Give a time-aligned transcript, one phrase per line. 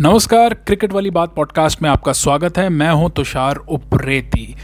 [0.00, 4.54] नमस्कार, क्रिकेट वाली बात पॉडकास्ट में आपका स्वागत है। मैं हूँ तुषार उप्रेती।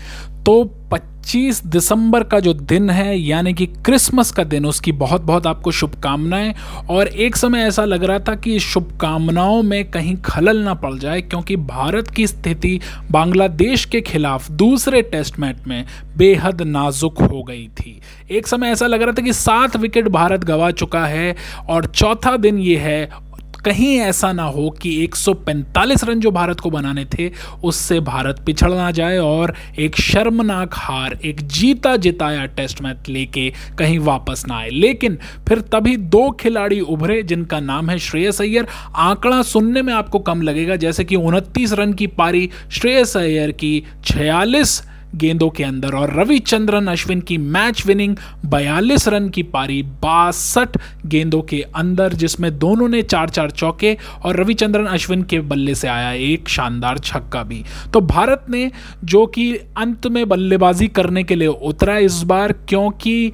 [0.46, 5.46] तो 25 दिसंबर का जो दिन है, यानी कि क्रिसमस का दिन, उसकी बहुत बहुत
[5.46, 6.54] आपको शुभकामनाएँ।
[6.90, 11.20] और एक समय ऐसा लग रहा था कि शुभकामनाओं में कहीं खलल ना पड़ जाए,
[11.20, 15.84] क्योंकि भारत की स्थिति बांग्लादेश के खिलाफ दूसरे टेस्ट मैच में
[16.16, 20.44] बेहद नाजुक हो गई थी। एक समय ऐसा लग रहा था कि सात विकेट भारत
[20.44, 21.36] गवा चुका है,
[21.68, 23.27] और चौथा दिन ये है
[23.64, 27.30] कहीं ऐसा ना हो कि 145 रन जो भारत को बनाने थे,
[27.64, 33.52] उससे भारत पिछड़ ना जाए और एक शर्मनाक हार, एक जीता जिताया टेस्ट मैच लेके
[33.78, 35.18] कहीं वापस ना आए। लेकिन
[35.48, 40.42] फिर तभी दो खिलाड़ी उभरे जिनका नाम है श्रेयस अय्यर। आंकड़ा सुनने में आपको कम
[40.42, 44.82] लगेगा, जैसे कि उनतीस रन की पारी श्रेयस अय्यर की छियालीस
[45.14, 50.76] गेंदों के अंदर और रविचंद्रन अश्विन की मैच विनिंग 42 रन की पारी बासठ
[51.06, 55.88] गेंदों के अंदर, जिसमें दोनों ने चार चार चौके और रविचंद्रन अश्विन के बल्ले से
[55.88, 57.62] आया एक शानदार छक्का भी।
[57.92, 58.70] तो भारत ने
[59.04, 63.32] जो कि अंत में बल्लेबाजी करने के लिए उतरा इस बार, क्योंकि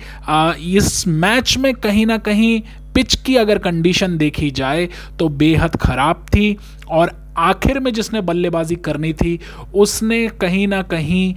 [0.77, 2.61] इस मैच में कहीं ना कहीं
[2.94, 4.88] पिच की अगर कंडीशन देखी जाए
[5.19, 6.56] तो बेहद ख़राब थी
[6.88, 9.39] और आखिर में जिसने बल्लेबाजी करनी थी,
[9.75, 11.35] उसने कहीं ना कहीं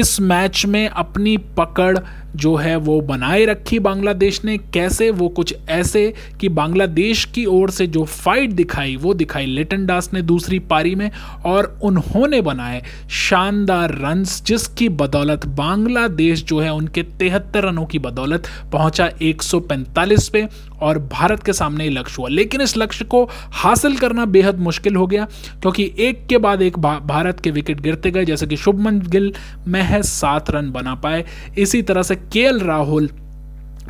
[0.00, 1.98] इस मैच में अपनी पकड़
[2.36, 7.70] जो है वो बनाए रखी बांग्लादेश ने, कैसे वो कुछ ऐसे कि बांग्लादेश की ओर
[7.70, 11.10] से जो फाइट दिखाई, वो दिखाई लिटन दास ने दूसरी पारी में
[11.46, 18.46] और उन्होंने बनाए शानदार रन्स जिसकी बदौलत बांग्लादेश जो है उनके तिहत्तर रनों की बदौलत
[18.72, 20.46] पहुँचा 145 पे
[20.82, 24.96] और भारत के सामने ही लक्ष्य हुआ। लेकिन इस लक्ष्य को हासिल करना बेहद मुश्किल
[24.96, 25.24] हो गया,
[25.62, 29.32] क्योंकि एक के बाद एक भारत के विकेट गिरते गए, जैसे कि शुभमन गिल
[29.68, 31.24] महज सात रन बना पाए।
[31.58, 33.10] इसी तरह से के राहुल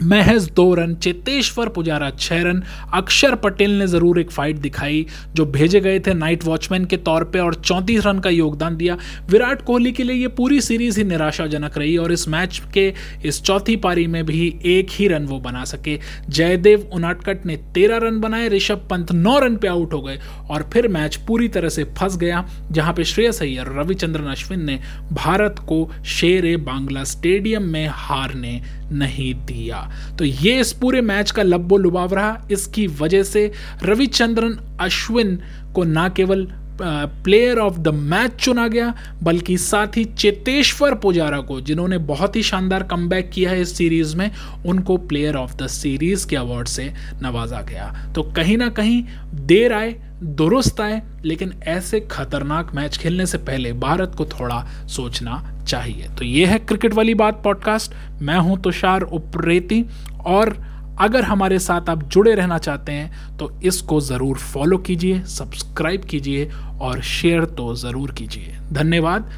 [0.02, 2.62] महज दो रन, चेतेश्वर पुजारा छह रन।
[2.94, 7.24] अक्षर पटेल ने ज़रूर एक फाइट दिखाई, जो भेजे गए थे नाइट वॉचमैन के तौर
[7.24, 8.96] पे और चौंतीस रन का योगदान दिया।
[9.30, 12.92] विराट कोहली के लिए ये पूरी सीरीज़ ही निराशाजनक रही और इस मैच के
[13.24, 17.96] इस चौथी पारी में भी एक ही रन वो बना सके। जयदेव उनाटकट ने तेरह
[17.98, 20.18] रन बनाए, ऋषभ पंत नौ रन पे आउट हो गए
[20.50, 24.78] और फिर मैच पूरी तरह से फंस गया, जहाँ पे श्रेयस अय्यर, रविचंद्रन अश्विन ने
[25.12, 28.60] भारत को शेर बांग्ला स्टेडियम में हारने
[28.92, 29.85] नहीं दिया।
[30.18, 33.50] तो ये इस पूरे मैच का लब्बो लुभाव रहा। इसकी वजह से
[33.82, 35.38] रविचंद्रन अश्विन
[35.74, 36.48] को ना केवल
[36.80, 38.92] प्लेयर ऑफ़ द मैच चुना गया,
[39.22, 44.16] बल्कि साथ ही चेतेश्वर पुजारा को, जिन्होंने बहुत ही शानदार कम किया है इस सीरीज़
[44.16, 44.30] में,
[44.66, 46.92] उनको प्लेयर ऑफ़ द सीरीज़ के अवार्ड से
[47.22, 49.02] नवाजा गया। तो कहीं ना कहीं
[49.34, 55.42] देर आए दुरुस्त आए, लेकिन ऐसे खतरनाक मैच खेलने से पहले भारत को थोड़ा सोचना
[55.68, 59.84] चाहिए। तो ये है क्रिकेट वाली बात पॉडकास्ट। मैं हूँ तुषार उप्रेती,
[60.26, 60.56] और
[61.00, 66.50] अगर हमारे साथ आप जुड़े रहना चाहते हैं तो इसको ज़रूर फॉलो कीजिए, सब्सक्राइब कीजिए,
[66.80, 69.30] और शेयर तो ज़रूर कीजिए। धन्यवाद।